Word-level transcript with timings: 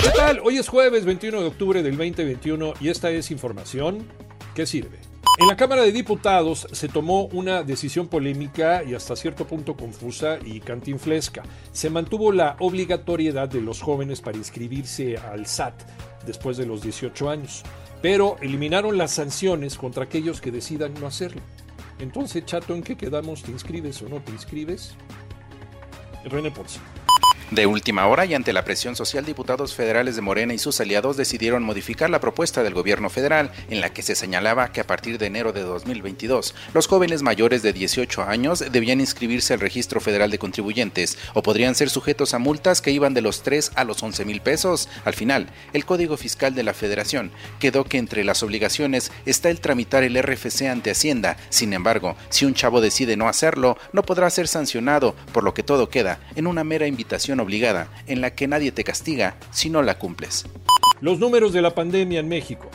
¿Qué 0.00 0.10
tal? 0.10 0.40
Hoy 0.44 0.58
es 0.58 0.68
jueves 0.68 1.04
21 1.04 1.40
de 1.40 1.46
octubre 1.46 1.82
del 1.82 1.96
2021 1.96 2.74
y 2.80 2.88
esta 2.88 3.10
es 3.10 3.32
información 3.32 4.06
que 4.54 4.64
sirve. 4.64 5.00
En 5.40 5.48
la 5.48 5.56
Cámara 5.56 5.82
de 5.82 5.90
Diputados 5.90 6.68
se 6.70 6.88
tomó 6.88 7.24
una 7.26 7.64
decisión 7.64 8.06
polémica 8.06 8.84
y 8.84 8.94
hasta 8.94 9.16
cierto 9.16 9.44
punto 9.46 9.76
confusa 9.76 10.38
y 10.44 10.60
cantinflesca. 10.60 11.42
Se 11.72 11.90
mantuvo 11.90 12.30
la 12.30 12.56
obligatoriedad 12.60 13.48
de 13.48 13.60
los 13.60 13.82
jóvenes 13.82 14.20
para 14.20 14.38
inscribirse 14.38 15.16
al 15.16 15.46
SAT 15.46 15.74
después 16.24 16.56
de 16.56 16.66
los 16.66 16.80
18 16.80 17.28
años, 17.28 17.64
pero 18.00 18.36
eliminaron 18.40 18.98
las 18.98 19.10
sanciones 19.10 19.76
contra 19.76 20.04
aquellos 20.04 20.40
que 20.40 20.52
decidan 20.52 20.94
no 20.94 21.08
hacerlo. 21.08 21.42
Entonces, 21.98 22.44
chato, 22.44 22.72
¿en 22.72 22.84
qué 22.84 22.96
quedamos? 22.96 23.42
¿Te 23.42 23.50
inscribes 23.50 24.00
o 24.02 24.08
no 24.08 24.20
te 24.20 24.30
inscribes? 24.30 24.94
René 26.24 26.52
Ponce. 26.52 26.78
De 27.50 27.66
última 27.66 28.06
hora 28.06 28.26
y 28.26 28.34
ante 28.34 28.52
la 28.52 28.62
presión 28.62 28.94
social, 28.94 29.24
diputados 29.24 29.74
federales 29.74 30.16
de 30.16 30.20
Morena 30.20 30.52
y 30.52 30.58
sus 30.58 30.82
aliados 30.82 31.16
decidieron 31.16 31.62
modificar 31.62 32.10
la 32.10 32.20
propuesta 32.20 32.62
del 32.62 32.74
gobierno 32.74 33.08
federal 33.08 33.52
en 33.70 33.80
la 33.80 33.90
que 33.90 34.02
se 34.02 34.14
señalaba 34.14 34.70
que 34.70 34.82
a 34.82 34.86
partir 34.86 35.16
de 35.16 35.28
enero 35.28 35.54
de 35.54 35.62
2022 35.62 36.54
los 36.74 36.86
jóvenes 36.86 37.22
mayores 37.22 37.62
de 37.62 37.72
18 37.72 38.22
años 38.24 38.62
debían 38.70 39.00
inscribirse 39.00 39.54
al 39.54 39.60
registro 39.60 39.98
federal 39.98 40.30
de 40.30 40.38
contribuyentes 40.38 41.16
o 41.32 41.42
podrían 41.42 41.74
ser 41.74 41.88
sujetos 41.88 42.34
a 42.34 42.38
multas 42.38 42.82
que 42.82 42.90
iban 42.90 43.14
de 43.14 43.22
los 43.22 43.42
3 43.42 43.72
a 43.76 43.84
los 43.84 44.02
11 44.02 44.26
mil 44.26 44.42
pesos. 44.42 44.90
Al 45.06 45.14
final, 45.14 45.48
el 45.72 45.86
Código 45.86 46.18
Fiscal 46.18 46.54
de 46.54 46.64
la 46.64 46.74
Federación 46.74 47.32
quedó 47.60 47.84
que 47.84 47.96
entre 47.96 48.24
las 48.24 48.42
obligaciones 48.42 49.10
está 49.24 49.48
el 49.48 49.60
tramitar 49.60 50.02
el 50.02 50.22
RFC 50.22 50.66
ante 50.66 50.90
Hacienda. 50.90 51.38
Sin 51.48 51.72
embargo, 51.72 52.14
si 52.28 52.44
un 52.44 52.52
chavo 52.52 52.82
decide 52.82 53.16
no 53.16 53.26
hacerlo, 53.26 53.78
no 53.94 54.02
podrá 54.02 54.28
ser 54.28 54.48
sancionado, 54.48 55.14
por 55.32 55.44
lo 55.44 55.54
que 55.54 55.62
todo 55.62 55.88
queda 55.88 56.20
en 56.36 56.46
una 56.46 56.62
mera 56.62 56.86
invitación 56.86 57.37
obligada 57.40 57.88
en 58.06 58.20
la 58.20 58.34
que 58.34 58.48
nadie 58.48 58.72
te 58.72 58.84
castiga 58.84 59.36
si 59.50 59.70
no 59.70 59.82
la 59.82 59.98
cumples. 59.98 60.46
Los 61.00 61.18
números 61.20 61.52
de 61.52 61.62
la 61.62 61.74
pandemia 61.74 62.20
en 62.20 62.28
México. 62.28 62.70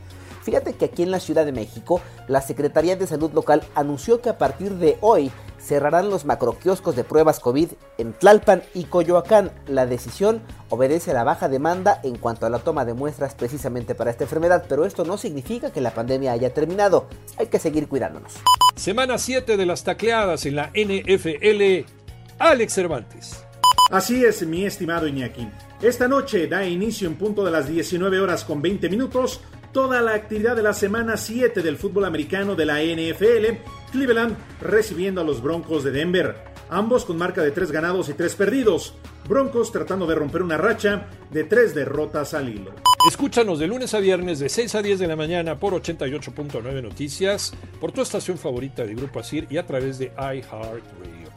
Fíjate 0.43 0.73
que 0.75 0.87
aquí 0.87 1.03
en 1.03 1.11
la 1.11 1.21
Ciudad 1.35 1.47
de 1.47 1.53
México, 1.53 2.01
la 2.29 2.41
Secretaría 2.41 2.95
de 2.95 3.09
Salud 3.09 3.33
Local 3.33 3.65
anunció 3.75 4.21
que 4.21 4.29
a 4.29 4.39
partir 4.39 4.75
de 4.75 4.99
hoy 5.01 5.33
cerrarán 5.59 6.09
los 6.09 6.25
macroquioscos 6.25 6.95
de 6.95 7.03
pruebas 7.03 7.41
COVID 7.41 7.71
en 7.99 8.13
Tlalpan 8.13 8.63
y 8.73 8.85
Coyoacán. 8.85 9.51
La 9.67 9.85
decisión 9.85 10.43
obedece 10.69 11.11
a 11.11 11.15
la 11.15 11.25
baja 11.25 11.49
demanda 11.49 11.99
en 12.05 12.19
cuanto 12.19 12.47
a 12.47 12.51
la 12.51 12.61
toma 12.61 12.85
de 12.85 12.95
muestras 12.95 13.35
precisamente 13.35 13.97
para 13.97 14.13
esta 14.13 14.23
enfermedad, 14.23 14.67
pero 14.69 14.85
esto 14.85 15.05
no 15.05 15.19
significa 15.19 15.73
que 15.73 15.81
la 15.81 15.93
pandemia 15.93 16.31
haya 16.31 16.55
terminado. 16.55 17.09
Hay 17.37 17.49
que 17.49 17.59
seguir 17.59 17.89
cuidándonos. 17.89 18.35
Semana 18.77 19.19
7 19.19 19.57
de 19.57 19.67
las 19.67 19.83
tacleadas 19.83 20.47
en 20.47 20.55
la 20.55 20.71
NFL. 20.73 21.91
Alex 22.39 22.73
Cervantes. 22.73 23.45
Así 23.91 24.25
es, 24.25 24.47
mi 24.47 24.65
estimado 24.65 25.09
Iñaki. 25.09 25.49
Esta 25.83 26.07
noche 26.07 26.47
da 26.47 26.65
inicio 26.65 27.09
en 27.09 27.17
punto 27.17 27.45
de 27.45 27.51
las 27.51 27.67
19 27.67 28.21
horas 28.21 28.45
con 28.45 28.63
20 28.63 28.89
minutos 28.89 29.41
toda 29.75 30.01
la 30.01 30.15
actividad 30.15 30.55
de 30.55 30.63
la 30.63 30.73
semana 30.73 31.17
7 31.17 31.61
del 31.61 31.77
fútbol 31.77 32.05
americano 32.05 32.55
de 32.55 32.65
la 32.65 32.81
NFL, 32.81 33.59
Cleveland 33.91 34.37
recibiendo 34.61 35.21
a 35.21 35.25
los 35.25 35.43
Broncos 35.43 35.83
de 35.83 35.91
Denver, 35.91 36.37
ambos 36.71 37.05
con 37.05 37.19
marca 37.19 37.43
de 37.43 37.51
3 37.51 37.73
ganados 37.73 38.09
y 38.09 38.15
3 38.15 38.37
perdidos, 38.37 38.95
Broncos 39.29 39.73
tratando 39.73 40.07
de 40.07 40.15
romper 40.15 40.43
una 40.43 40.57
racha 40.57 41.09
de 41.33 41.43
3 41.43 41.75
derrotas 41.75 42.35
al 42.35 42.51
hilo. 42.51 42.73
Escúchanos 43.09 43.59
de 43.59 43.67
lunes 43.67 43.93
a 43.95 43.99
viernes 43.99 44.39
de 44.39 44.49
6 44.49 44.77
a 44.77 44.83
10 44.83 45.01
de 45.01 45.09
la 45.09 45.17
mañana 45.17 45.59
por 45.59 45.75
88.9 45.75 46.81
Noticias, 46.81 47.53
por 47.81 47.91
tu 47.91 48.01
estación 48.01 48.39
favorita 48.39 48.85
de 48.85 48.95
Grupo 48.95 49.19
Asir 49.19 49.49
y 49.51 49.57
a 49.57 49.67
través 49.67 49.99
de 49.99 50.13
iHeartRadio. 50.17 51.31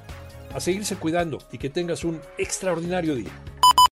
A 0.53 0.59
seguirse 0.59 0.95
cuidando 0.95 1.39
y 1.51 1.57
que 1.57 1.71
tengas 1.71 2.03
un 2.03 2.21
extraordinario 2.37 3.15
día. 3.15 3.31